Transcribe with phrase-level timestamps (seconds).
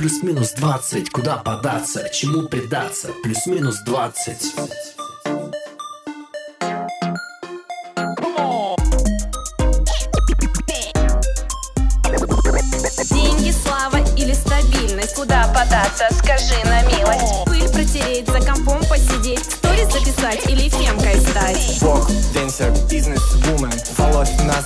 [0.00, 3.10] Плюс-минус 20, куда податься, чему предаться?
[3.22, 4.54] Плюс-минус 20.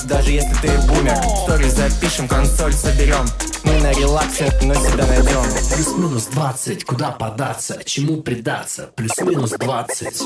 [0.05, 3.25] Даже если ты бумер Стори запишем, консоль соберем
[3.65, 5.43] Мы на релаксе, но себя найдем
[5.75, 8.91] Плюс-минус 20, куда податься, чему предаться?
[8.97, 10.23] Плюс-минус 20.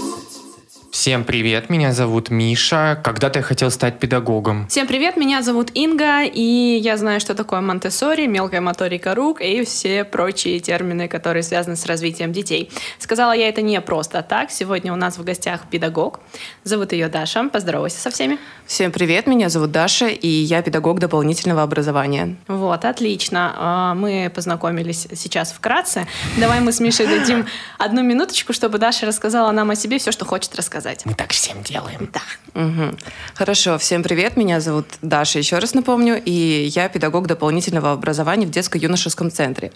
[0.98, 3.00] Всем привет, меня зовут Миша.
[3.04, 4.66] Когда-то я хотел стать педагогом.
[4.66, 7.88] Всем привет, меня зовут Инга, и я знаю, что такое монте
[8.26, 12.72] мелкая моторика рук и все прочие термины, которые связаны с развитием детей.
[12.98, 14.50] Сказала я это не просто так.
[14.50, 16.18] Сегодня у нас в гостях педагог.
[16.64, 17.48] Зовут ее Даша.
[17.48, 18.36] Поздоровайся со всеми.
[18.66, 22.34] Всем привет, меня зовут Даша, и я педагог дополнительного образования.
[22.48, 23.54] Вот, отлично.
[23.56, 26.08] А, Мы познакомились сейчас вкратце.
[26.38, 27.46] Давай мы с Мишей дадим
[27.78, 30.87] одну минуточку, чтобы Даша рассказала нам о себе все, что хочет рассказать.
[31.04, 32.08] Мы так всем делаем.
[32.12, 32.22] Да.
[32.54, 32.96] Мгм.
[33.34, 38.50] Хорошо, всем привет, меня зовут Даша, еще раз напомню, и я педагог дополнительного образования в
[38.50, 39.70] детско-юношеском центре.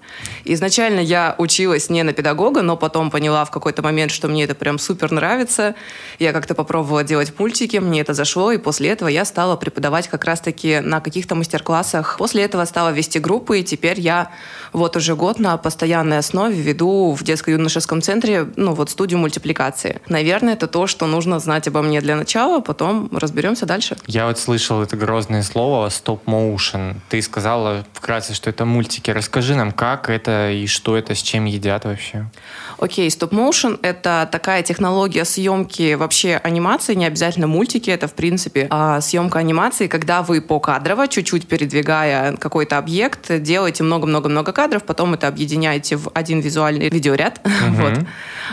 [0.44, 4.54] Изначально я училась не на педагога, но потом поняла в какой-то момент, что мне это
[4.54, 5.74] прям супер нравится.
[6.18, 10.24] Я как-то попробовала делать мультики, мне это зашло, и после этого я стала преподавать как
[10.24, 12.16] раз-таки на каких-то мастер-классах.
[12.18, 14.30] После этого стала вести группы, и теперь я
[14.72, 20.00] вот уже год на постоянной основе веду в детско-юношеском центре ну, вот студию мультипликации.
[20.08, 23.96] Наверное, это то, что нужно знать обо мне для начала, потом разберемся дальше.
[24.06, 27.00] Я вот слышал это грозное слово стоп-моушен.
[27.08, 29.10] Ты сказала вкратце, что это мультики.
[29.10, 32.26] Расскажи нам, как это и что это, с чем едят вообще.
[32.82, 39.00] Окей, стоп-моушен— это такая технология съемки вообще анимации, не обязательно мультики, это, в принципе, а,
[39.00, 45.94] съемка анимации, когда вы покадрово, чуть-чуть передвигая какой-то объект, делаете много-много-много кадров, потом это объединяете
[45.94, 48.00] в один визуальный видеоряд, вот,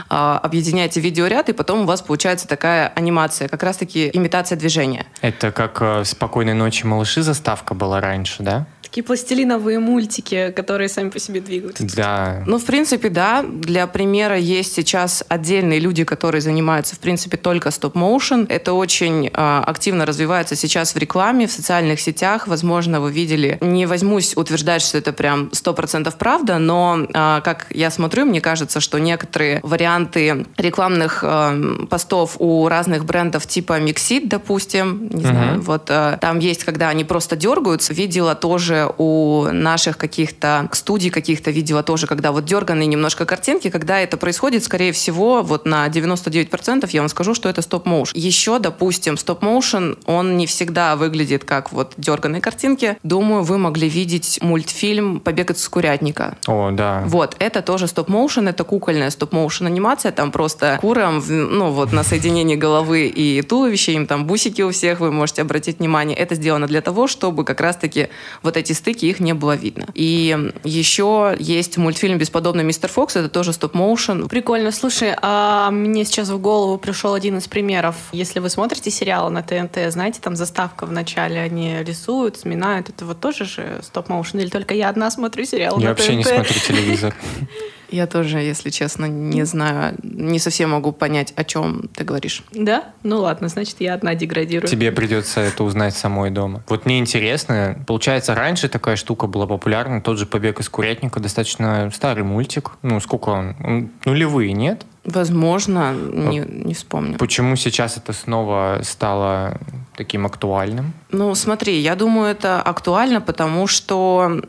[0.10, 5.08] А, объединяете видеоряд, и потом у вас получается такая анимация, как раз-таки имитация движения.
[5.22, 8.68] Это как э, «Спокойной ночи, малыши» заставка была раньше, да?
[8.90, 11.86] Такие пластилиновые мультики, которые сами по себе двигаются.
[11.96, 12.44] Да.
[12.48, 13.46] Ну, в принципе, да.
[13.48, 18.48] Для примера есть сейчас отдельные люди, которые занимаются, в принципе, только стоп-моушен.
[18.50, 22.48] Это очень э, активно развивается сейчас в рекламе, в социальных сетях.
[22.48, 23.60] Возможно, вы видели.
[23.62, 28.80] Не возьмусь утверждать, что это прям 100% правда, но, э, как я смотрю, мне кажется,
[28.80, 35.92] что некоторые варианты рекламных э, постов у разных брендов типа Mixit, допустим, не знаю, вот
[35.92, 37.94] э, там есть, когда они просто дергаются.
[37.94, 44.00] Видела тоже у наших каких-то студий, каких-то видела тоже, когда вот дерганые немножко картинки, когда
[44.00, 48.18] это происходит, скорее всего, вот на 99% я вам скажу, что это стоп-моушен.
[48.18, 52.98] Еще, допустим, стоп-моушен, он не всегда выглядит как вот дерганые картинки.
[53.04, 56.38] Думаю, вы могли видеть мультфильм «Побег из курятника».
[56.48, 57.04] О, да.
[57.06, 62.56] Вот, это тоже стоп-моушен, это кукольная стоп-моушен анимация, там просто курам, ну вот на соединении
[62.56, 66.18] головы и туловища, им там бусики у всех, вы можете обратить внимание.
[66.18, 68.10] Это сделано для того, чтобы как раз-таки
[68.44, 69.88] вот эти стыки, их не было видно.
[69.94, 74.28] И еще есть мультфильм «Бесподобный мистер Фокс», это тоже стоп-моушен.
[74.28, 74.72] Прикольно.
[74.72, 77.96] Слушай, а мне сейчас в голову пришел один из примеров.
[78.12, 82.90] Если вы смотрите сериалы на ТНТ, знаете, там заставка в начале, они рисуют, сминают.
[82.90, 84.40] Это вот тоже же стоп-моушен?
[84.40, 86.34] Или только я одна смотрю сериалы Я на вообще не ТНТ?
[86.34, 87.16] смотрю телевизор.
[87.92, 92.44] Я тоже, если честно, не знаю, не совсем могу понять, о чем ты говоришь.
[92.52, 92.86] Да?
[93.04, 94.70] Ну ладно, значит, я одна деградирую.
[94.70, 96.64] Тебе придется это узнать самой дома.
[96.68, 101.90] Вот мне интересно, получается, раньше такая штука была популярна, тот же «Побег из курятника», достаточно
[101.94, 102.72] старый мультик.
[102.82, 103.56] Ну, сколько он?
[103.64, 104.86] Он Нулевые, нет?
[105.06, 107.18] Возможно, не, не вспомню.
[107.18, 109.58] Почему сейчас это снова стало
[109.96, 110.94] таким актуальным?
[111.12, 114.42] Ну, смотри, я думаю, это актуально, потому что,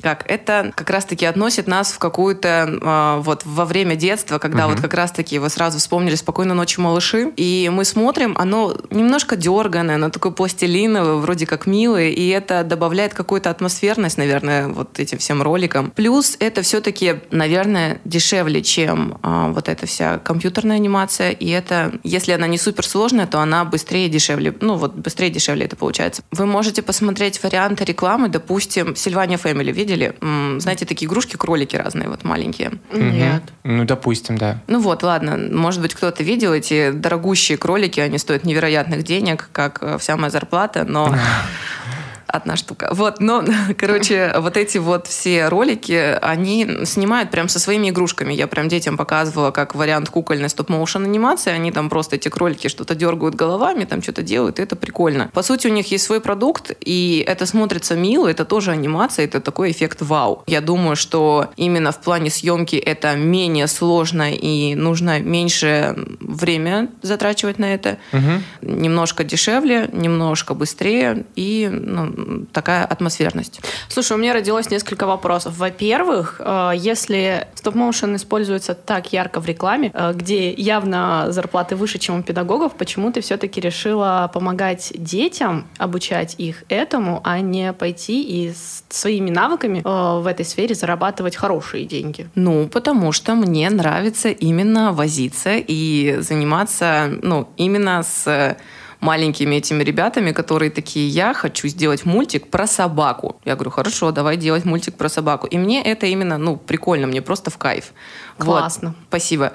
[0.00, 4.80] как, это как раз-таки относит нас в какую-то, а, вот, во время детства, когда вот
[4.80, 10.08] как раз-таки вы сразу вспомнили «Спокойной ночи, малыши», и мы смотрим, оно немножко дерганое, оно
[10.08, 15.90] такое пластилиновое, вроде как милое, и это добавляет какую-то атмосферность, наверное, вот этим всем роликам.
[15.90, 22.32] Плюс это все-таки, наверное, дешевле, чем а, вот эта вся компьютерная анимация, и это, если
[22.32, 26.05] она не суперсложная, то она быстрее и дешевле, ну вот быстрее и дешевле это получается.
[26.30, 30.14] Вы можете посмотреть варианты рекламы, допустим, Сильвания Фэмили, видели?
[30.58, 32.72] Знаете, такие игрушки-кролики разные, вот маленькие.
[32.92, 33.42] Нет.
[33.64, 34.58] Ну, допустим, да.
[34.66, 39.78] Ну вот, ладно, может быть, кто-то видел эти дорогущие кролики, они стоят невероятных денег, как
[39.82, 41.14] э, вся моя зарплата, но
[42.26, 42.88] Одна штука.
[42.92, 43.44] Вот, но,
[43.78, 48.32] короче, вот эти вот все ролики, они снимают прям со своими игрушками.
[48.34, 51.52] Я прям детям показывала как вариант кукольной стоп-моушен анимации.
[51.52, 55.30] Они там просто эти кролики что-то дергают головами, там что-то делают, и это прикольно.
[55.32, 59.40] По сути, у них есть свой продукт, и это смотрится мило, это тоже анимация, это
[59.40, 60.42] такой эффект вау.
[60.46, 67.58] Я думаю, что именно в плане съемки это менее сложно и нужно меньше время затрачивать
[67.58, 67.98] на это.
[68.12, 68.72] Угу.
[68.72, 72.15] Немножко дешевле, немножко быстрее и ну,
[72.52, 73.60] такая атмосферность.
[73.88, 75.56] Слушай, у меня родилось несколько вопросов.
[75.56, 82.20] Во-первых, э, если стоп-моушен используется так ярко в рекламе, э, где явно зарплаты выше, чем
[82.20, 88.52] у педагогов, почему ты все-таки решила помогать детям, обучать их этому, а не пойти и
[88.88, 92.28] своими навыками э, в этой сфере зарабатывать хорошие деньги?
[92.34, 98.56] Ну, потому что мне нравится именно возиться и заниматься, ну, именно с
[99.00, 103.36] маленькими этими ребятами, которые такие, я хочу сделать мультик про собаку.
[103.44, 105.46] Я говорю, хорошо, давай делать мультик про собаку.
[105.46, 107.92] И мне это именно, ну, прикольно, мне просто в кайф.
[108.38, 108.88] Классно.
[108.88, 109.52] Вот, спасибо.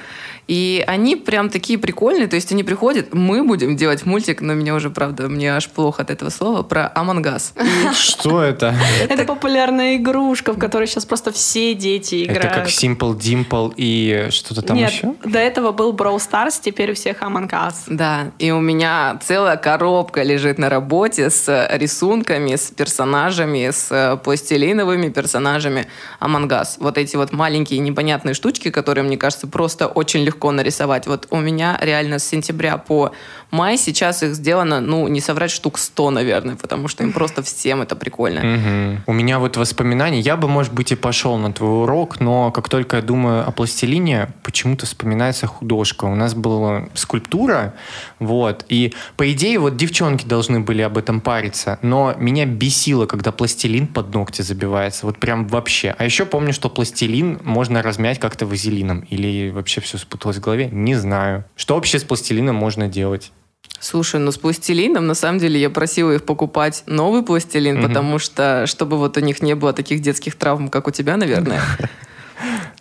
[0.48, 4.76] И они прям такие прикольные, то есть они приходят, мы будем делать мультик, но меня
[4.76, 7.54] уже, правда, мне аж плохо от этого слова, про Амангас.
[7.94, 8.76] Что это?
[9.08, 12.46] Это популярная игрушка, в которой сейчас просто все дети играют.
[12.46, 15.14] Это как Simple Dimple и что-то там Нет, еще?
[15.24, 17.76] до этого был Brawl Stars, теперь у всех Among Us.
[17.88, 25.10] Да, и у меня целая коробка лежит на работе с рисунками, с персонажами, с пластилиновыми
[25.10, 25.88] персонажами
[26.20, 26.78] Among Us.
[26.80, 31.08] Вот эти вот маленькие непонятные штучки, которые, мне кажется, просто очень легко нарисовать.
[31.08, 33.12] Вот у меня реально с сентября по
[33.52, 37.82] май сейчас их сделано, ну, не соврать, штук 100, наверное, потому что им просто всем
[37.82, 39.02] это прикольно.
[39.08, 42.70] У меня вот воспоминания, я бы, может быть, и пошел на твой урок, но как
[42.70, 46.06] только я думаю о пластилине, почему-то вспоминается художка.
[46.06, 47.74] У нас была скульптура,
[48.20, 53.32] вот, и по идее вот девчонки должны были об этом париться, но меня бесило, когда
[53.32, 55.96] пластилин под ногти забивается, вот прям вообще.
[55.98, 60.70] А еще помню, что пластилин можно размять как-то вазелином, или вообще все спуталось в голове,
[60.72, 61.46] не знаю.
[61.56, 63.32] Что вообще с пластилином можно делать?
[63.80, 67.88] Слушай, ну с пластилином, на самом деле, я просила их покупать новый пластилин, Мгм.
[67.88, 71.62] потому что, чтобы вот у них не было таких детских травм, как у тебя, наверное.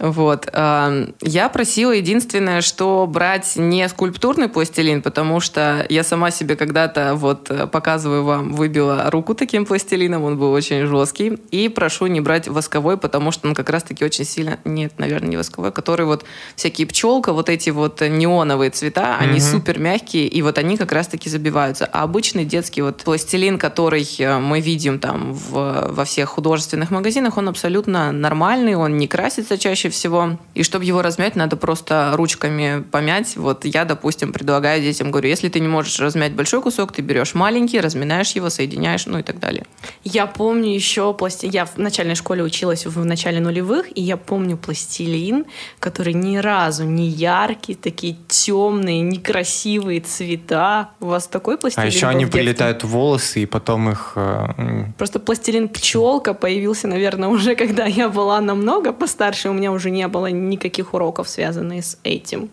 [0.00, 0.48] Вот.
[0.52, 7.14] а, Я просила единственное, что брать не скульптурный пластилин, потому что я сама себе когда-то,
[7.16, 11.38] вот э, показываю вам, выбила руку таким пластилином, он был очень жесткий.
[11.50, 14.58] И прошу не брать восковой, потому что он как раз-таки очень сильно...
[14.64, 16.24] Нет, наверное, не восковой, который вот
[16.56, 19.40] всякие пчелка, вот эти вот неоновые цвета, они Мгм.
[19.40, 21.84] супер мягкие, и вот они как раз-таки забиваются.
[21.92, 27.36] А обычный детский вот пластилин, который э, мы видим там в- во всех художественных магазинах,
[27.36, 30.38] он абсолютно нормальный, он не красится чаще всего.
[30.54, 33.36] И чтобы его размять, надо просто ручками помять.
[33.36, 37.34] Вот я, допустим, предлагаю детям, говорю, если ты не можешь размять большой кусок, ты берешь
[37.34, 39.64] маленький, разминаешь его, соединяешь, ну и так далее.
[40.04, 41.46] Я помню еще пласти...
[41.46, 45.46] Я в начальной школе училась в начале нулевых, и я помню пластилин,
[45.78, 50.90] который ни разу не яркий, такие темные, некрасивые цвета.
[51.00, 54.12] У вас такой пластилин А еще был они прилетают в волосы, и потом их...
[54.16, 59.79] э, Просто пластилин пчелка появился, наверное, уже когда я была намного постарше, у меня уже
[59.88, 62.50] не было никаких уроков, связанных с этим.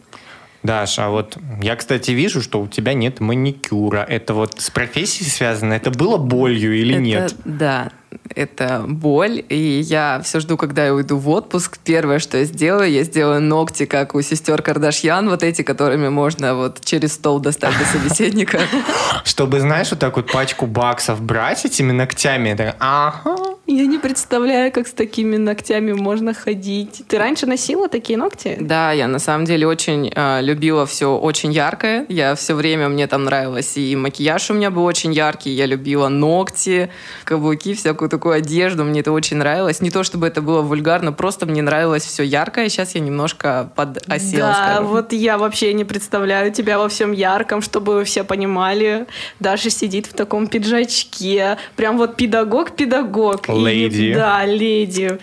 [0.64, 4.00] Даш, а вот я, кстати, вижу, что у тебя нет маникюра.
[4.00, 5.74] Это вот с профессией связано?
[5.74, 7.36] Это было болью или Это- нет?
[7.46, 7.92] Да,
[8.36, 11.78] это боль, и я все жду, когда я уйду в отпуск.
[11.84, 16.56] Первое, что я сделаю, я сделаю ногти, как у сестер Кардашьян, вот эти, которыми можно
[16.56, 18.60] вот через стол достать до собеседника.
[19.24, 22.54] Чтобы, знаешь, вот так вот пачку баксов брать этими ногтями.
[22.56, 23.47] Так, ага.
[23.68, 27.04] Я не представляю, как с такими ногтями можно ходить.
[27.06, 28.56] Ты раньше носила такие ногти?
[28.62, 32.06] Да, я на самом деле очень э, любила все очень яркое.
[32.08, 36.08] Я все время, мне там нравилось, и макияж у меня был очень яркий, я любила
[36.08, 36.90] ногти,
[37.26, 39.82] каблуки, всякую такую одежду, мне это очень нравилось.
[39.82, 44.48] Не то, чтобы это было вульгарно, просто мне нравилось все яркое, сейчас я немножко подосела,
[44.48, 44.88] да, скажем.
[44.88, 49.08] вот я вообще не представляю тебя во всем ярком, чтобы вы все понимали.
[49.42, 51.58] Даша сидит в таком пиджачке.
[51.76, 53.57] Прям вот педагог-педагог.
[53.66, 54.14] Леди.
[54.14, 55.20] да, леди.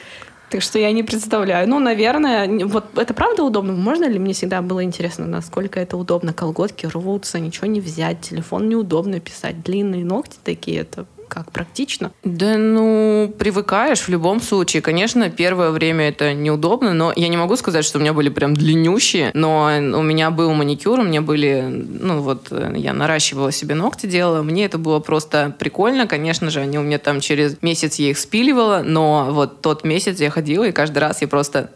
[0.51, 1.69] Так что я не представляю.
[1.69, 3.73] Ну, наверное, вот это правда удобно?
[3.73, 6.33] Можно ли мне всегда было интересно, насколько это удобно?
[6.33, 12.13] Колготки рвутся, ничего не взять, телефон неудобно писать, длинные ногти такие, это как практично.
[12.23, 14.83] Да, ну, привыкаешь в любом случае.
[14.83, 18.55] Конечно, первое время это неудобно, но я не могу сказать, что у меня были прям
[18.55, 23.75] длиннющие, но у меня был маникюр, у меня были, ну вот, э, я наращивала себе
[23.75, 26.07] ногти, делала, мне это было просто прикольно.
[26.07, 30.21] Конечно же, они у меня там через месяц я их спиливала, но вот тот месяц
[30.21, 31.71] я ходила, и каждый раз я просто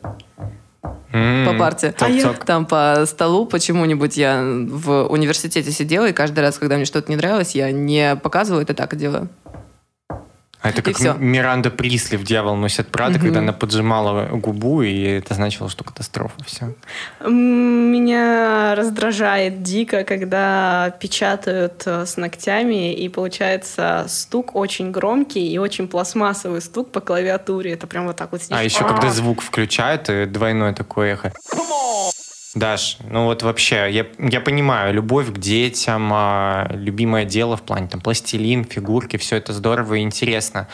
[1.11, 1.95] по парте.
[1.99, 2.45] цок-цок.
[2.45, 7.17] Там по столу почему-нибудь я в университете сидела, и каждый раз, когда мне что-то не
[7.17, 9.29] нравилось, я не показывала это так, а делаю.
[10.61, 15.35] А это как Миранда Присли в «Дьявол носит Прада», когда она поджимала губу, и это
[15.35, 16.35] значило, что катастрофа.
[16.45, 16.75] Все.
[17.25, 25.87] Меня раздражает дико, когда печатают э, с ногтями, и получается стук очень громкий и очень
[25.87, 27.73] пластмассовый стук по клавиатуре.
[27.73, 28.57] Это прям вот так вот сидишь.
[28.59, 28.89] А еще «А».
[28.89, 31.33] когда звук включают, двойное такое эхо.
[32.55, 37.89] Даш, ну вот вообще, я, я понимаю, любовь к детям, а, любимое дело в плане
[37.89, 40.67] там пластилин, фигурки, все это здорово и интересно.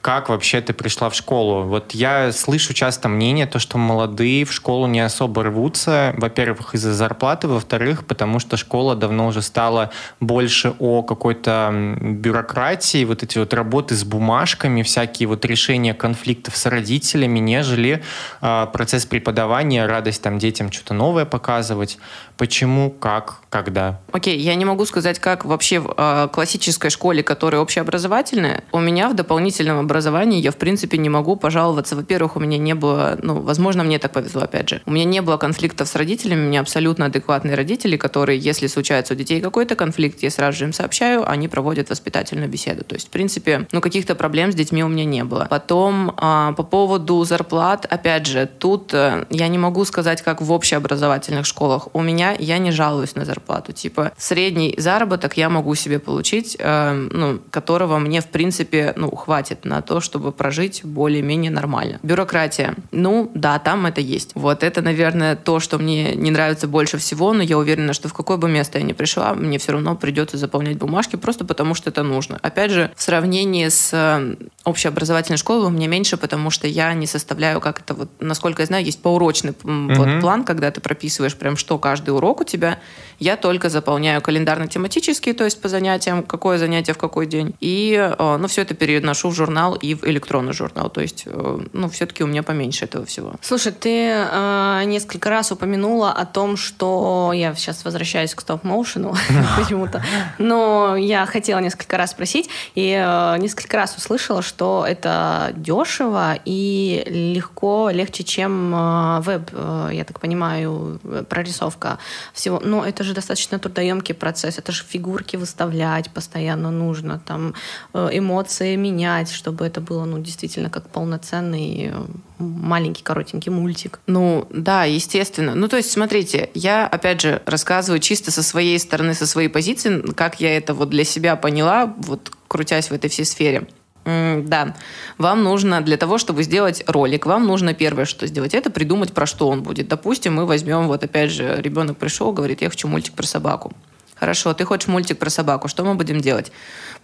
[0.00, 1.64] Как вообще ты пришла в школу?
[1.64, 6.14] Вот я слышу часто мнение, то, что молодые в школу не особо рвутся.
[6.16, 13.22] Во-первых, из-за зарплаты, во-вторых, потому что школа давно уже стала больше о какой-то бюрократии, вот
[13.22, 18.02] эти вот работы с бумажками, всякие вот решения конфликтов с родителями, нежели
[18.40, 21.98] а, процесс преподавания, радость там детям что-то новое показывать.
[22.40, 24.00] Почему, как, когда?
[24.12, 29.10] Окей, я не могу сказать, как вообще в э, классической школе, которая общеобразовательная, у меня
[29.10, 31.96] в дополнительном образовании я, в принципе, не могу пожаловаться.
[31.96, 34.80] Во-первых, у меня не было, ну, возможно, мне так повезло, опять же.
[34.86, 39.12] У меня не было конфликтов с родителями, у меня абсолютно адекватные родители, которые, если случается
[39.12, 42.84] у детей какой-то конфликт, я сразу же им сообщаю, они проводят воспитательную беседу.
[42.84, 45.46] То есть, в принципе, ну, каких-то проблем с детьми у меня не было.
[45.50, 50.50] Потом, а, по поводу зарплат, опять же, тут э, я не могу сказать, как в
[50.50, 51.88] общеобразовательных школах.
[51.92, 53.72] У меня я не жалуюсь на зарплату.
[53.72, 59.64] Типа, средний заработок я могу себе получить, э, ну, которого мне, в принципе, ну, хватит
[59.64, 61.98] на то, чтобы прожить более-менее нормально.
[62.02, 62.74] Бюрократия.
[62.92, 64.32] Ну, да, там это есть.
[64.34, 68.14] Вот это, наверное, то, что мне не нравится больше всего, но я уверена, что в
[68.14, 71.90] какое бы место я ни пришла, мне все равно придется заполнять бумажки, просто потому что
[71.90, 72.38] это нужно.
[72.42, 77.06] Опять же, в сравнении с э, общеобразовательной школой у меня меньше, потому что я не
[77.06, 81.36] составляю, как это вот, насколько я знаю, есть поурочный м, вот план, когда ты прописываешь
[81.36, 82.78] прям, что каждый урок у тебя.
[83.20, 87.54] Я только заполняю календарно-тематический, то есть по занятиям, какое занятие в какой день.
[87.60, 90.88] И, э, ну, все это переношу в журнал и в электронный журнал.
[90.88, 93.34] То есть, э, ну, все-таки у меня поменьше этого всего.
[93.42, 99.14] Слушай, ты э, несколько раз упомянула о том, что я сейчас возвращаюсь к стоп-моушену
[99.58, 100.02] почему-то,
[100.38, 107.02] но я хотела несколько раз спросить и э, несколько раз услышала, что это дешево и
[107.06, 111.98] легко, легче, чем э, веб, э, я так понимаю, э, прорисовка
[112.32, 112.60] всего.
[112.60, 117.54] Но это же достаточно трудоемкий процесс, это же фигурки выставлять постоянно нужно, там
[117.94, 122.04] э, эмоции менять, чтобы это было, ну, действительно как полноценный э,
[122.38, 124.00] маленький коротенький мультик.
[124.06, 125.54] Ну, да, естественно.
[125.54, 130.02] Ну, то есть, смотрите, я, опять же, рассказываю чисто со своей стороны, со своей позиции,
[130.14, 133.68] как я это вот для себя поняла, вот крутясь в этой всей сфере.
[134.04, 134.74] Да,
[135.18, 139.26] вам нужно для того, чтобы сделать ролик, вам нужно первое, что сделать, это придумать, про
[139.26, 139.88] что он будет.
[139.88, 143.72] Допустим, мы возьмем, вот опять же, ребенок пришел, говорит, я хочу мультик про собаку.
[144.20, 146.52] Хорошо, ты хочешь мультик про собаку, что мы будем делать?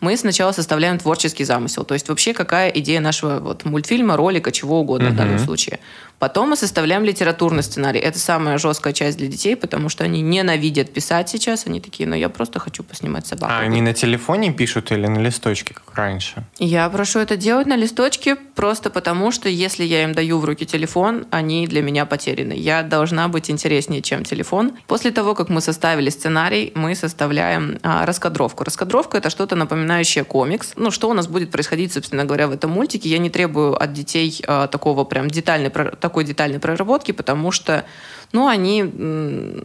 [0.00, 4.80] Мы сначала составляем творческий замысел, то есть вообще какая идея нашего вот, мультфильма, ролика, чего
[4.80, 5.78] угодно в данном случае.
[6.18, 8.00] Потом мы составляем литературный сценарий.
[8.00, 11.66] Это самая жесткая часть для детей, потому что они ненавидят писать сейчас.
[11.66, 13.52] Они такие, ну я просто хочу поснимать собаку.
[13.52, 16.44] А они на телефоне пишут или на листочке, как раньше?
[16.58, 20.64] Я прошу это делать на листочке просто потому, что если я им даю в руки
[20.64, 22.54] телефон, они для меня потеряны.
[22.54, 24.72] Я должна быть интереснее, чем телефон.
[24.86, 28.64] После того, как мы составили сценарий, мы составляем а, раскадровку.
[28.64, 29.54] Раскадровка— это что-то
[29.86, 30.72] напоминающее комикс.
[30.76, 33.08] Ну, что у нас будет происходить, собственно говоря, в этом мультике.
[33.08, 37.84] Я не требую от детей а, такого прям детальной, такой детальной проработки, потому что
[38.32, 38.80] ну, они,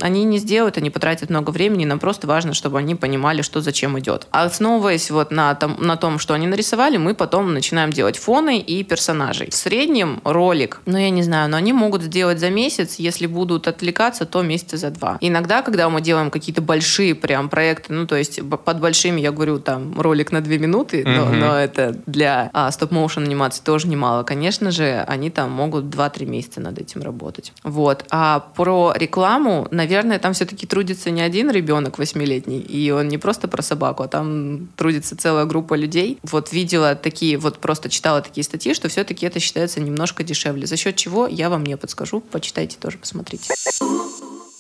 [0.02, 3.98] они не сделают, они потратят много времени, нам просто важно, чтобы они понимали, что зачем
[4.00, 4.28] идет.
[4.32, 8.60] А Основываясь вот на том, на том, что они нарисовали, мы потом начинаем делать фоны
[8.60, 9.50] и персонажей.
[9.50, 13.68] В среднем ролик, ну, я не знаю, но они могут сделать за месяц, если будут
[13.68, 15.18] отвлекаться, то месяца за два.
[15.22, 19.60] Иногда, когда мы делаем какие-то большие прям проекты, ну, то есть под большими, я говорю,
[19.60, 21.40] там, ролик на две минуты, но, Мгм.
[21.40, 24.24] но это для а, стоп-моушен анимации тоже немало.
[24.24, 27.54] Конечно же, они там могут 2-3 месяца над этим работать.
[27.64, 28.06] Вот.
[28.10, 33.48] А про рекламу, наверное, там все-таки трудится не один ребенок восьмилетний, и он не просто
[33.48, 36.20] про собаку, а там трудится целая группа людей.
[36.24, 40.68] Вот видела такие, вот просто читала такие статьи, что все-таки это считается немножко дешевле.
[40.68, 42.22] За счет чего, я вам не подскажу.
[42.22, 43.54] Почитайте тоже, посмотрите.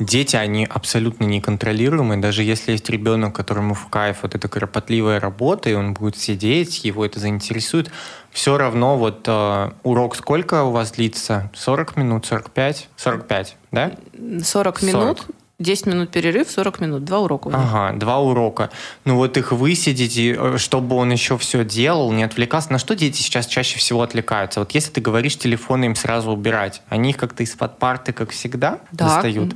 [0.01, 2.19] Дети, они абсолютно неконтролируемые.
[2.19, 6.83] Даже если есть ребенок, которому в кайф вот эта кропотливая работа, и он будет сидеть,
[6.83, 7.91] его это заинтересует,
[8.31, 11.51] все равно вот э, урок сколько у вас длится?
[11.53, 12.89] 40 минут, 45?
[12.95, 13.91] 45, да?
[14.43, 15.35] 40 минут, 40.
[15.61, 17.49] 10 минут перерыв, 40 минут, два урока.
[17.53, 18.69] Ага, два урока.
[19.05, 22.71] Ну вот их высидите, э, чтобы он еще все делал, не отвлекался.
[22.71, 24.59] На что дети сейчас чаще всего отвлекаются?
[24.59, 28.79] Вот если ты говоришь телефоны им сразу убирать, они их как-то из-под парты, как всегда,
[28.91, 29.05] Да.
[29.05, 29.55] достают?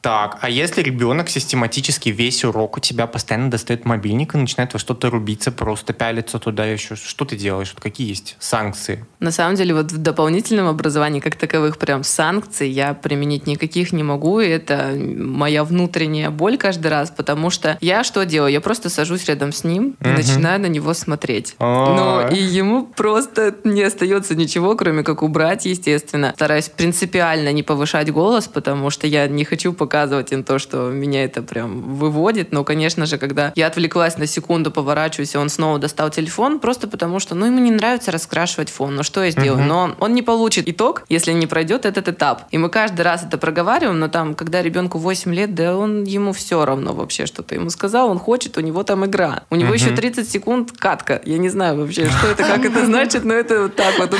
[0.00, 4.78] Так, а если ребенок систематически весь урок у тебя постоянно достает мобильник и начинает во
[4.78, 7.72] что-то рубиться, просто пялиться туда еще, что ты делаешь?
[7.74, 9.04] Вот какие есть санкции?
[9.18, 14.02] На самом деле, вот в дополнительном образовании как таковых прям санкций я применить никаких не
[14.02, 18.52] могу, и это моя внутренняя боль каждый раз, потому что я что делаю?
[18.52, 20.14] Я просто сажусь рядом с ним и Мгм.
[20.16, 21.56] начинаю на него смотреть.
[21.58, 22.26] А.
[22.30, 26.32] Ну, и ему просто не остается ничего, кроме как убрать, естественно.
[26.34, 31.24] Стараюсь принципиально не повышать голос, потому что я не хочу показывать им то, что меня
[31.24, 32.52] это прям выводит.
[32.52, 36.86] Но, конечно же, когда я отвлеклась на секунду, поворачиваюсь, и он снова достал телефон, просто
[36.86, 38.94] потому что, ну, ему не нравится раскрашивать фон.
[38.94, 39.58] Ну, что я сделаю?
[39.58, 39.68] Мгм.
[39.68, 42.44] Но он не получит итог, если не пройдет этот этап.
[42.52, 46.32] И мы каждый раз это проговариваем, но там, когда ребенку 8 лет, да он ему
[46.32, 49.42] все равно вообще, что ты ему сказал, он хочет, у него там игра.
[49.50, 49.74] У него Мгм.
[49.74, 51.20] еще 30 секунд катка.
[51.24, 54.14] Я не знаю вообще, что это, как это значит, но это вот так вот.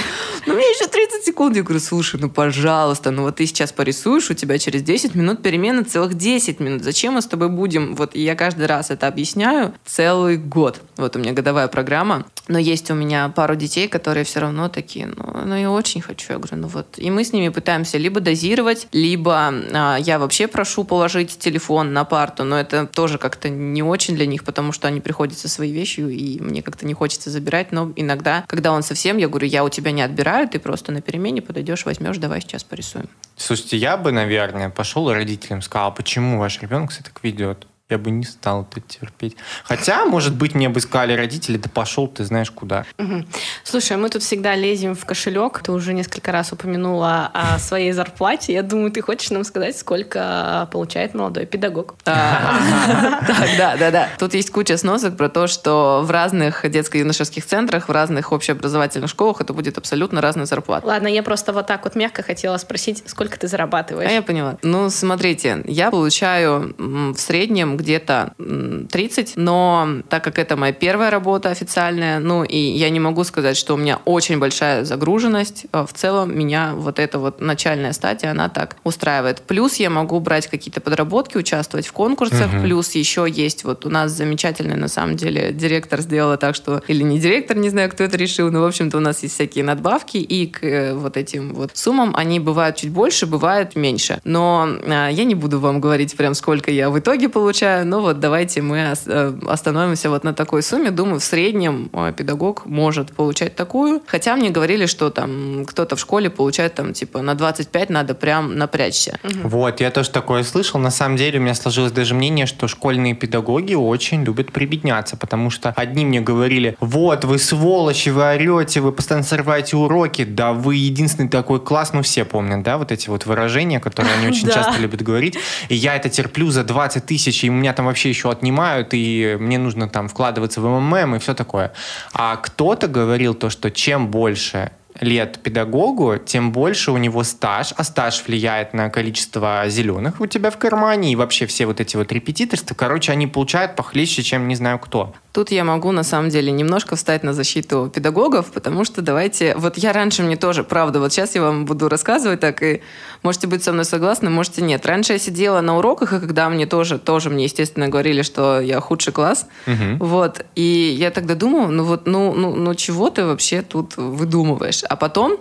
[0.47, 1.57] Ну, мне еще 30 секунд.
[1.57, 5.43] Я говорю, слушай, ну, пожалуйста, ну вот ты сейчас порисуешь, у тебя через 10 минут
[5.61, 6.83] перемена целых 10 минут.
[6.83, 7.95] Зачем мы с тобой будем?
[7.95, 10.81] Вот я каждый раз это объясняю целый год.
[10.97, 12.25] Вот у меня годовая программа.
[12.49, 16.33] Но есть у меня пару детей, которые все равно такие, ну, ну я очень хочу.
[16.33, 16.99] Я говорю, ну вот.
[16.99, 22.05] И мы с ними пытаемся либо дозировать, либо а, я вообще прошу положить телефон на
[22.05, 25.73] парту, но это тоже как-то не очень для них, потому что они приходят со своей
[25.73, 27.71] вещью, и мне как-то не хочется забирать.
[27.71, 31.03] Но иногда, когда он совсем, я говорю, я у тебя не отбираю, ты просто на
[31.03, 33.09] перемене подойдешь, возьмешь, давай сейчас порисуем.
[33.37, 35.15] Слушайте, я бы, наверное, пошел и
[35.51, 37.67] родителям сказал, почему ваш ребенок себя так ведет.
[37.91, 39.37] Я бы не стал это терпеть.
[39.65, 42.85] Хотя, может быть, мне бы сказали родители, да пошел ты знаешь куда.
[42.99, 43.27] Мгм.
[43.65, 45.61] Слушай, мы тут всегда лезем в кошелек.
[45.63, 48.53] Ты уже несколько раз упомянула о своей зарплате.
[48.53, 51.97] Я думаю, ты хочешь нам сказать, сколько получает молодой педагог.
[52.05, 54.09] Да, да, да.
[54.19, 59.41] Тут есть куча сносок про то, что в разных детско-юношеских центрах, в разных общеобразовательных школах
[59.41, 60.87] это будет абсолютно разная зарплата.
[60.87, 64.09] Ладно, я просто вот так вот мягко хотела спросить, сколько ты зарабатываешь?
[64.09, 64.57] А я поняла.
[64.63, 71.11] Ну, смотрите, я получаю в среднем где-то м, 30, но так как это моя первая
[71.11, 75.85] работа официальная, ну, и я не могу сказать, что у меня очень большая загруженность, а
[75.87, 79.41] в целом меня вот эта вот начальная стадия, она так устраивает.
[79.43, 82.63] Плюс я могу брать какие-то подработки, участвовать в конкурсах, Мгм.
[82.63, 87.03] плюс еще есть вот у нас замечательный, на самом деле, директор сделала так, что, или
[87.03, 90.17] не директор, не знаю, кто это решил, но, в общем-то, у нас есть всякие надбавки,
[90.19, 94.21] и к э, вот этим вот суммам они бывают чуть больше, бывают меньше.
[94.25, 98.21] Но э, я не буду вам говорить прям, сколько я в итоге получаю, но вот
[98.21, 100.91] давайте мы э, остановимся вот на такой сумме.
[100.91, 104.03] Думаю, в среднем э, педагог может получать такую.
[104.07, 108.57] Хотя мне говорили, что там кто-то в школе получает там типа на 25 надо прям
[108.57, 109.19] напрячься.
[109.43, 110.81] Вот, я тоже такое слышал.
[110.81, 115.51] На самом деле у меня сложилось даже мнение, что школьные педагоги очень любят прибедняться, потому
[115.51, 120.77] что одни мне говорили, вот, вы сволочи, вы орете, вы постоянно срываете уроки, да вы
[120.77, 124.81] единственный такой класс, ну все помнят, да, вот эти вот выражения, которые они очень часто
[124.81, 128.89] любят говорить, и я это терплю за 20 тысяч, и меня там вообще еще отнимают,
[128.93, 131.73] и мне нужно там вкладываться в МММ и все такое.
[132.13, 137.85] А кто-то говорил то, что чем больше лет педагогу, тем больше у него стаж, а
[137.85, 142.13] стаж влияет на количество зеленых у тебя в кармане и вообще все вот эти вот
[142.13, 142.75] репетиторства.
[142.75, 145.15] Короче, они получают похлеще, чем не знаю кто.
[145.33, 149.55] Тут я могу, на самом деле, немножко встать на защиту педагогов, потому что давайте...
[149.57, 152.83] Вот я раньше мне тоже, правда, вот сейчас я вам буду рассказывать так, и
[153.23, 154.85] можете быть со мной согласны, можете нет.
[154.87, 158.81] Раньше я сидела на уроках, и когда мне тоже, тоже мне, естественно, говорили, что я
[158.81, 159.99] худший класс, Мгм.
[159.99, 164.83] вот, и я тогда думала, ну вот, ну, ну, ну чего ты вообще тут выдумываешь?
[164.83, 165.39] А потом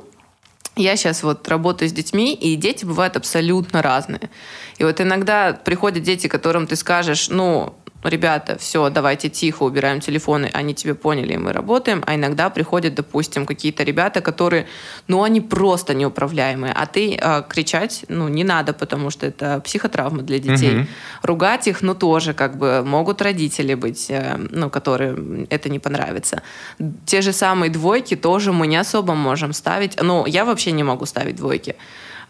[0.76, 4.30] я сейчас вот работаю с детьми, и дети бывают абсолютно разные.
[4.78, 10.50] И вот иногда приходят дети, которым ты скажешь, ну, ребята, все, давайте тихо, убираем телефоны,
[10.54, 12.04] они тебе поняли, и мы работаем.
[12.06, 14.68] А иногда приходят, допустим, какие-то ребята, которые,
[15.08, 20.22] ну, они просто неуправляемые, а ты э, кричать, ну, не надо, потому что это психотравма
[20.22, 20.72] для детей.
[20.72, 20.88] Мгм.
[21.24, 26.42] Ругать их, ну, тоже как бы могут родители быть, э, ну, которые это не понравится.
[27.06, 30.02] Те же самые двойки тоже мы не особо можем ставить.
[30.02, 31.76] Ну, я вообще не могу ставить двойки.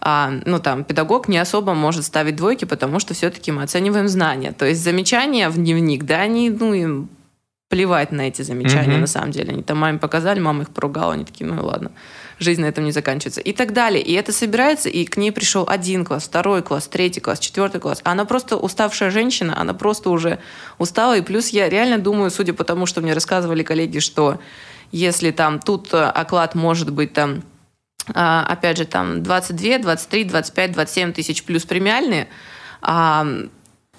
[0.01, 4.53] А, ну, там, педагог не особо может ставить двойки, потому что все-таки мы оцениваем знания.
[4.53, 7.09] То есть замечания в дневник, да, они, ну, им
[7.69, 9.01] плевать на эти замечания, Мгм.
[9.01, 9.53] на самом деле.
[9.53, 11.91] Они там маме показали, мама их поругала, они такие, ну и ладно,
[12.39, 13.41] жизнь на этом не заканчивается.
[13.41, 14.01] И так далее.
[14.01, 18.01] И это собирается, и к ней пришел один класс, второй класс, третий класс, четвертый класс.
[18.03, 20.39] Она просто уставшая женщина, она просто уже
[20.79, 21.15] устала.
[21.17, 24.39] И плюс я реально думаю, судя по тому, что мне рассказывали коллеги, что
[24.91, 27.43] если там тут э, оклад может быть там
[28.13, 32.27] опять же, там 22, 23, 25, 27 тысяч плюс премиальные,
[32.81, 33.25] а,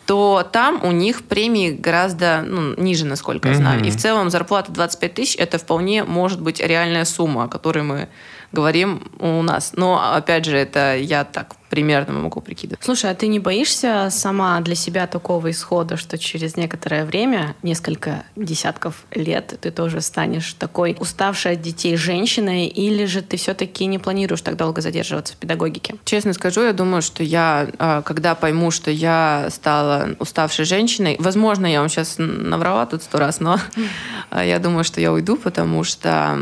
[0.06, 3.78] то там у них премии гораздо ну, ниже, насколько я знаю.
[3.78, 3.88] Мгм.
[3.88, 8.08] И в целом зарплата 25 тысяч– это вполне может быть реальная сумма, о которой мы
[8.50, 9.72] говорим у нас.
[9.76, 12.84] Но, опять же, это я так примерно могу прикидывать.
[12.84, 18.24] Слушай, а ты не боишься сама для себя такого исхода, что через некоторое время, несколько
[18.36, 23.98] десятков лет, ты тоже станешь такой уставшей от детей женщиной, или же ты все-таки не
[23.98, 25.94] планируешь так долго задерживаться в педагогике?
[26.04, 31.66] Честно скажу, я думаю, что я, а, когда пойму, что я стала уставшей женщиной, возможно,
[31.66, 33.58] я вам сейчас наврала тут сто раз, но
[34.32, 36.38] я думаю, что я уйду, потому что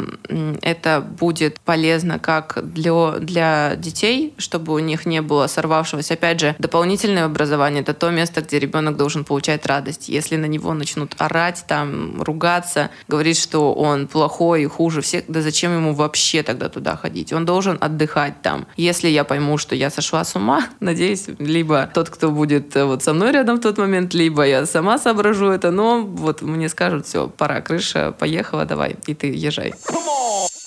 [0.63, 6.15] это будет полезно как для, для детей, чтобы у них не было сорвавшегося.
[6.15, 10.09] Опять же, дополнительное образование— это то место, где ребенок должен получать радость.
[10.09, 15.43] Если на него начнут орать, там, ругаться, говорить, что он плохой и хуже всех, да
[15.43, 17.33] зачем ему вообще тогда туда ходить?
[17.33, 18.67] Он должен отдыхать там.
[18.77, 23.03] Если я пойму, что я сошла с ума, надеюсь, либо тот, кто будет э, вот
[23.03, 27.07] со мной рядом в тот момент, либо я сама соображу это, но вот мне скажут,
[27.07, 29.75] все, пора, крыша, поехала, давай, и ты езжай.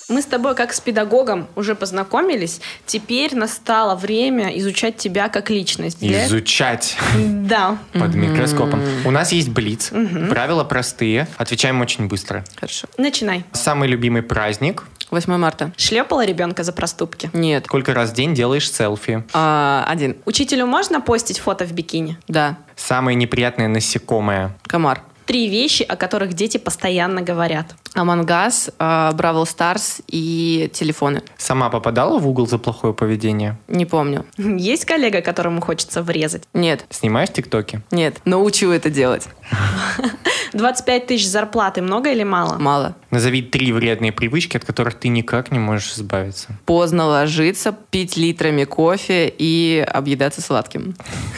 [0.08, 2.60] Мы с тобой как с педагогом уже познакомились.
[2.86, 6.00] Теперь настало время изучать тебя как личность.
[6.00, 6.26] Для...
[6.26, 6.96] Изучать.
[7.16, 7.78] Да.
[7.92, 8.82] Под микроскопом.
[9.04, 9.90] У нас есть блиц.
[10.30, 11.28] Правила простые.
[11.36, 12.44] Отвечаем очень быстро.
[12.56, 12.88] Хорошо.
[12.98, 13.44] Начинай.
[13.52, 14.84] Самый любимый праздник.
[15.10, 15.72] 8 марта.
[15.76, 17.28] Шлепала ребенка за проступки?
[17.34, 17.66] Нет.
[17.66, 19.22] Сколько раз в день делаешь селфи?
[19.34, 20.16] А, один.
[20.24, 22.16] Учителю можно постить фото в бикини?
[22.28, 22.56] Да.
[22.76, 24.56] Самое неприятное насекомое?
[24.66, 25.02] Комар.
[25.26, 27.74] Три вещи, о которых дети постоянно говорят.
[27.94, 31.22] Амангас, Бравл Старс и телефоны.
[31.36, 33.58] Сама попадала в угол за плохое поведение?
[33.68, 34.24] Не помню.
[34.36, 36.42] Есть коллега, которому хочется врезать?
[36.54, 36.84] Нет.
[36.90, 37.82] Снимаешь тиктоки?
[37.90, 38.16] Нет.
[38.24, 39.28] Научу это делать.
[40.52, 42.58] 25 тысяч зарплаты много или мало?
[42.58, 42.94] Мало.
[43.10, 46.48] Назови три вредные привычки, от которых ты никак не можешь избавиться.
[46.66, 50.94] Поздно ложиться, пить литрами кофе и объедаться сладким.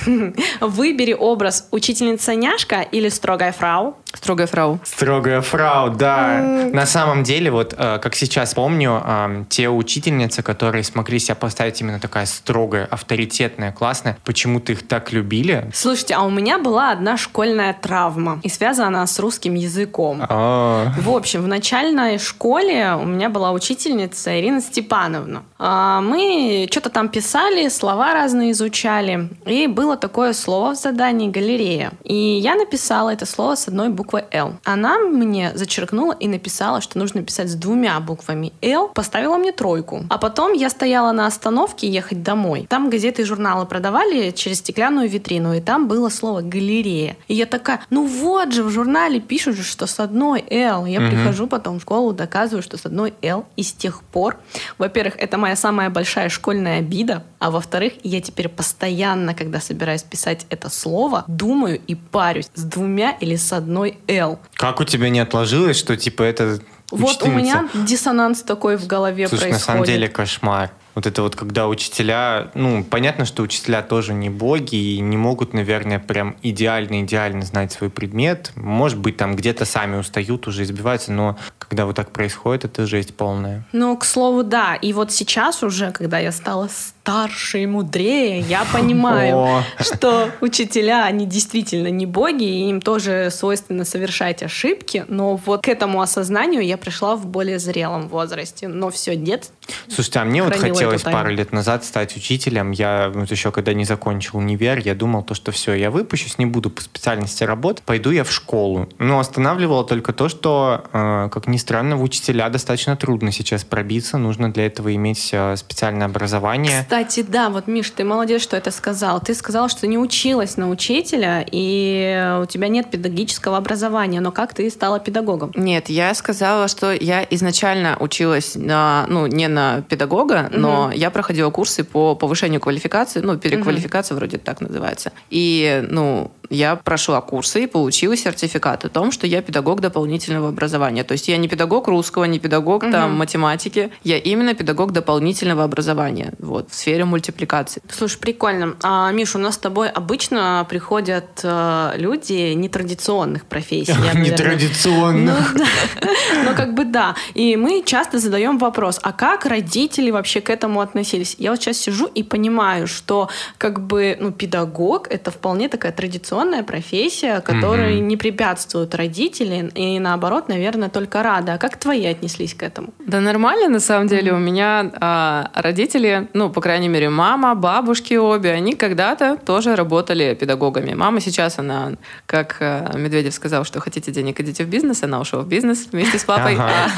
[0.60, 3.96] Выбери образ учительница-няшка или строгая фрау?
[4.12, 4.80] Строгая фрау.
[4.84, 6.43] Строгая фрау, да.
[6.72, 12.00] На самом деле, вот э, как сейчас помню, те учительницы, которые смогли себя поставить именно
[12.00, 15.70] такая строгая, авторитетная, классная, почему-то их так любили.
[15.72, 20.20] Слушайте, а у меня была одна школьная травма, и связана она с русским языком.
[20.28, 20.92] А.
[20.98, 25.42] В общем, в начальной школе у меня была учительница Ирина Степановна.
[25.58, 31.92] А, мы что-то там писали, слова разные изучали, и было такое слово в задании «галерея».
[32.04, 34.54] И я написала это слово с одной буквой «Л».
[34.64, 40.04] Она мне зачеркнула и написала, что нужно писать с двумя буквами «Л», поставила мне тройку.
[40.10, 42.66] А потом я стояла на остановке ехать домой.
[42.68, 47.16] Там газеты и журналы продавали через стеклянную витрину, и там было слово «галерея».
[47.28, 50.86] И я такая, ну вот же, в журнале пишут же, что с одной «Л».
[50.86, 51.08] Я угу.
[51.08, 53.46] прихожу потом в школу, доказываю, что с одной «Л».
[53.56, 54.38] И с тех пор,
[54.78, 60.46] во-первых, это моя самая большая школьная обида, а во-вторых, я теперь постоянно, когда собираюсь писать
[60.50, 64.38] это слово, думаю и парюсь с двумя или с одной «Л».
[64.54, 66.58] Как у тебя не отложилось, что типа это
[66.90, 69.66] вот у меня диссонанс такой в голове Слушай, происходит.
[69.66, 70.70] на самом деле кошмар.
[70.94, 75.52] Вот это вот, когда учителя, ну, понятно, что учителя тоже не боги и не могут,
[75.52, 78.52] наверное, прям идеально-идеально знать свой предмет.
[78.54, 83.14] Может быть, там где-то сами устают, уже избиваются, но когда вот так происходит, это жесть
[83.16, 83.66] полная.
[83.72, 84.76] Ну, к слову, да.
[84.76, 91.26] И вот сейчас уже, когда я стала старше и мудрее, я понимаю, что учителя, они
[91.26, 96.76] действительно не боги, и им тоже свойственно совершать ошибки, но вот к этому осознанию я
[96.76, 98.68] пришла в более зрелом возрасте.
[98.68, 99.50] Но все, дед
[99.88, 102.70] Слушайте, а мне вот хотелось пару лет назад стать учителем.
[102.70, 106.46] Я вот еще когда не закончил универ, я думал то, что все, я выпущусь, не
[106.46, 108.88] буду по специальности работать, пойду я в школу.
[108.98, 114.18] Но останавливало только то, что, э, как ни странно, в учителя достаточно трудно сейчас пробиться.
[114.18, 116.82] Нужно для этого иметь э, специальное образование.
[116.82, 119.20] Кстати, да, вот, Миш, ты молодец, что это сказал.
[119.20, 124.20] Ты сказал, что не училась на учителя, и у тебя нет педагогического образования.
[124.20, 125.52] Но как ты стала педагогом?
[125.54, 130.92] Нет, я сказала, что я изначально училась на, ну, не на педагога, но угу.
[130.92, 134.20] я проходила курсы по повышению квалификации, ну, переквалификация угу.
[134.20, 135.12] вроде так называется.
[135.30, 141.04] И, ну, я прошла курсы и получила сертификат о том, что я педагог дополнительного образования.
[141.04, 142.92] То есть я не педагог русского, не педагог угу.
[142.92, 147.82] там математики, я именно педагог дополнительного образования вот, в сфере мультипликации.
[147.90, 148.76] Слушай, прикольно.
[148.82, 153.94] А, Миша, у нас с тобой обычно приходят э, люди нетрадиционных профессий.
[154.14, 155.54] Нетрадиционных.
[155.54, 155.64] Ну,
[156.44, 157.14] ну, как бы да.
[157.34, 161.36] И мы часто задаем вопрос, а как родители вообще к этому относились?
[161.38, 166.62] Я вот сейчас сижу и понимаю, что как бы ну, педагог— это вполне такая традиционная
[166.62, 168.06] профессия, которой mm-hmm.
[168.06, 171.58] не препятствуют родители, и наоборот, наверное, только рада.
[171.58, 172.88] Как твои отнеслись к этому?
[172.98, 174.32] Да нормально, на самом деле.
[174.32, 180.34] У меня а, родители, ну, по крайней мере, мама, бабушки обе, они когда-то тоже работали
[180.34, 180.94] педагогами.
[180.94, 181.92] Мама сейчас, она,
[182.26, 186.18] как а, Медведев сказал, что хотите денег, идите в бизнес, она ушла в бизнес вместе
[186.18, 186.54] с папой.
[186.54, 186.90] Ага.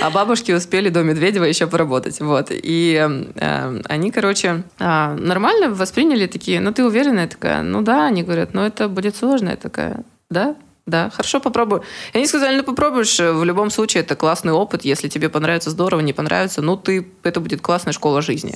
[0.00, 2.20] А, а бабушки успели до Медведева еще поработать.
[2.20, 2.48] Вот.
[2.50, 7.20] И э, они, короче, а, нормально восприняли такие, ну, ты уверена?
[7.20, 8.06] Я такая, ну да.
[8.06, 9.50] Они говорят, ну, это будет сложно.
[9.50, 10.56] Я такая, да?
[10.86, 11.82] Да, хорошо, попробую.
[12.12, 16.00] И они сказали, ну попробуешь, в любом случае это классный опыт, если тебе понравится, здорово,
[16.00, 18.54] не понравится, ну ты, это будет классная школа жизни.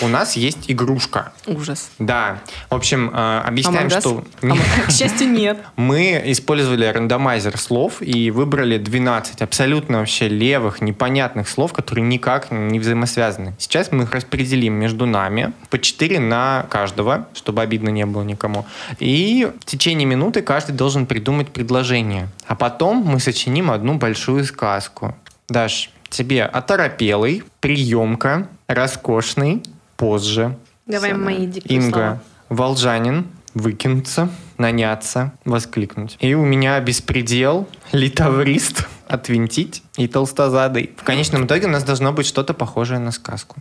[0.00, 1.32] У нас есть игрушка.
[1.46, 1.90] Ужас.
[1.98, 2.40] Да.
[2.70, 4.24] В общем, э, объясняем, что
[4.86, 5.58] К счастью, нет.
[5.76, 12.78] мы использовали рандомайзер слов и выбрали 12 абсолютно вообще левых, непонятных слов, которые никак не
[12.78, 13.54] взаимосвязаны.
[13.58, 18.66] Сейчас мы их распределим между нами по 4 на каждого, чтобы обидно не было никому.
[18.98, 22.28] И в течение минуты каждый должен придумать предложение.
[22.46, 25.14] А потом мы сочиним одну большую сказку.
[25.48, 29.62] Даш, тебе оторопелый, приемка, роскошный,
[29.96, 30.56] позже.
[30.86, 32.22] Давай Всё, мои диктуй Инга, слова.
[32.48, 34.28] волжанин, выкинуться,
[34.58, 36.16] наняться, воскликнуть.
[36.20, 40.90] И у меня беспредел, литаврист, отвинтить и толстозадый.
[40.96, 43.56] В конечном итоге у нас должно быть что-то похожее на сказку.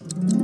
[0.00, 0.39] М,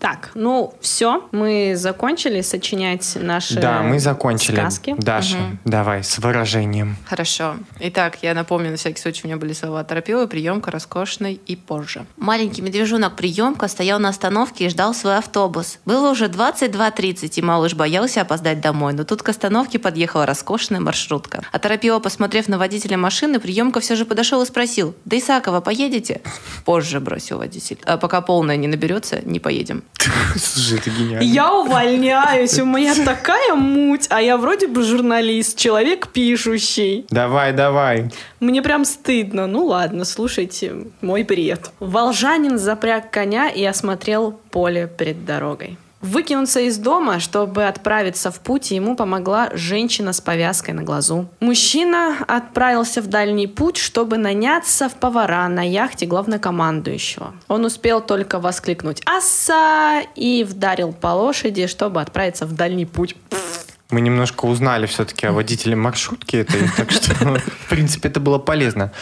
[0.00, 4.56] Так, ну все, мы закончили сочинять наши да, мы закончили.
[4.56, 4.94] сказки.
[4.96, 5.36] Даша,
[5.66, 6.96] давай, с выражением.
[7.04, 7.56] Хорошо.
[7.80, 12.06] Итак, я напомню, на всякий случай у меня были слова торопила, приемка, роскошный и позже.
[12.16, 15.78] Маленький медвежонок приемка стоял на остановке и ждал свой автобус.
[15.84, 21.42] Было уже 22.30, и малыш боялся опоздать домой, но тут к остановке подъехала роскошная маршрутка.
[21.52, 26.22] А торопила, посмотрев на водителя машины, приемка все же подошел и спросил, «До Исакова поедете?»
[26.64, 27.78] «Позже»,— бросил водитель.
[27.84, 29.84] «А пока полная не наберется, не поедем».
[30.36, 31.22] Слушай, это гениально.
[31.22, 37.06] Я увольняюсь, у меня такая муть, а я вроде бы журналист, человек пишущий.
[37.10, 38.10] Давай, давай.
[38.40, 39.46] Мне прям стыдно.
[39.46, 41.70] Ну ладно, слушайте мой бред.
[41.80, 45.76] Волжанин запряг коня и осмотрел поле перед дорогой.
[46.00, 51.28] Выкинуться из дома, чтобы отправиться в путь, ему помогла женщина с повязкой на глазу.
[51.40, 57.34] Мужчина отправился в дальний путь, чтобы наняться в повара на яхте главнокомандующего.
[57.48, 63.14] Он успел только воскликнуть «Аса!» и вдарил по лошади, чтобы отправиться в дальний путь.
[63.90, 67.12] Мы немножко узнали все-таки о водителе маршрутки этой, так что,
[67.64, 68.92] в принципе, это было полезно.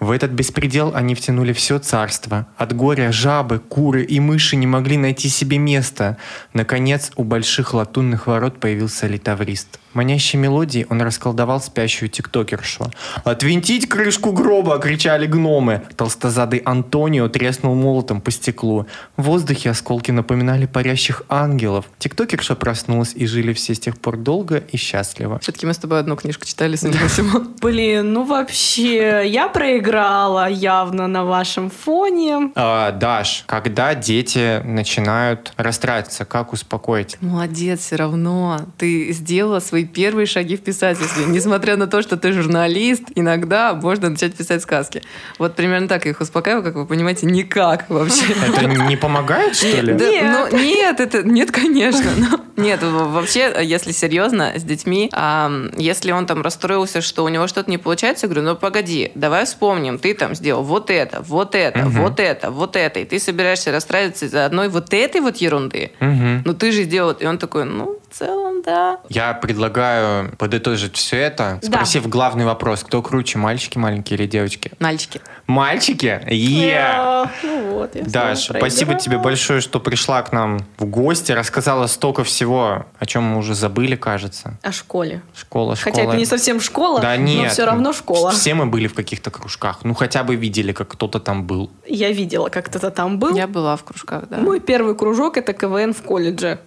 [0.00, 2.46] В этот беспредел они втянули все царство.
[2.56, 6.18] От горя жабы, куры и мыши не могли найти себе места.
[6.52, 9.80] Наконец, у больших латунных ворот появился литаврист.
[9.94, 12.92] Манящей мелодией он расколдовал спящую тиктокершу.
[13.24, 15.82] «Отвинтить крышку гроба!»— кричали гномы.
[15.96, 18.86] Толстозадый Антонио треснул молотом по стеклу.
[19.16, 21.86] В воздухе осколки напоминали парящих ангелов.
[21.98, 25.38] Тиктокерша проснулась, и жили все с тех пор долго и счастливо.
[25.40, 27.40] Все-таки мы с тобой одну книжку читали, судя по всему.
[27.60, 32.52] Блин, ну вообще, я проиграла явно на вашем фоне.
[32.54, 37.16] А, Даш, когда дети начинают расстраиваться, как успокоить?
[37.20, 38.60] Молодец, все равно.
[38.76, 41.24] Ты сделала свои первые шаги в писательстве.
[41.26, 45.02] Несмотря на то, что ты журналист, иногда можно начать писать сказки.
[45.38, 48.24] Вот примерно так я их успокаиваю, как вы понимаете, никак вообще.
[48.46, 49.94] Это не помогает, что ли?
[49.94, 50.48] Да, Нет.
[50.52, 52.10] ну, нет, это нет, конечно.
[52.16, 57.46] но- нет, вообще, если серьезно, с детьми, ам, если он там расстроился, что у него
[57.46, 61.54] что-то не получается, я говорю, ну погоди, давай вспомним, ты там сделал вот это, вот
[61.54, 65.92] это, вот это, вот это, и ты собираешься расстраиваться из-за одной вот этой вот ерунды.
[66.00, 66.42] Мгм.
[66.44, 68.98] Ну ты же сделал, и он такой, ну в целом да.
[69.08, 71.68] Я предлагаю подытожить все это, Да.
[71.68, 72.82] спросив главный вопрос.
[72.84, 74.72] Кто круче, мальчики маленькие или девочки?
[74.78, 75.20] Мальчики.
[75.46, 76.20] Мальчики?
[76.28, 76.78] Е!
[76.78, 81.86] А, Ну вот, я Даш, спасибо тебе большое, что пришла к нам в гости, рассказала
[81.86, 84.58] столько всего, о чем мы уже забыли, кажется.
[84.62, 85.22] О школе.
[85.34, 85.94] Школа, школа.
[85.94, 87.52] Хотя это не совсем школа, Да но нет.
[87.52, 88.30] все равно школа.
[88.30, 89.80] Все мы были в каких-то кружках.
[89.84, 91.70] Ну, хотя бы видели, как кто-то там был.
[91.86, 93.34] Я видела, как кто-то там был.
[93.36, 94.38] Я была в кружках, да.
[94.38, 96.58] Мой первый кружок это КВН в колледже.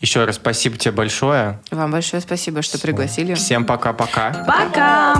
[0.00, 1.60] Еще раз спасибо тебе большое.
[1.70, 3.34] Вам большое спасибо, что пригласили.
[3.34, 4.44] Всем пока-пока.
[4.46, 5.16] Пока!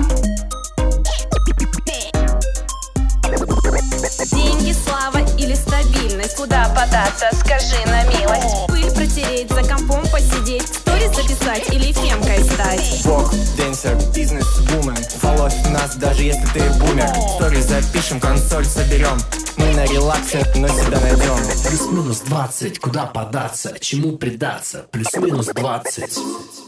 [4.31, 11.15] Деньги, слава или стабильность Куда податься, скажи на милость Пыль протереть, за компом посидеть Сторис
[11.15, 17.61] записать или фемкой стать Бог, денсер, бизнес-вумен Волос в нас, даже если ты бумер Стори
[17.61, 19.17] запишем, консоль соберем
[19.57, 21.37] Мы на релаксе, но себя найдем
[21.67, 24.85] Плюс-минус 20, куда податься, чему предаться?
[24.91, 26.64] Плюс-минус 20.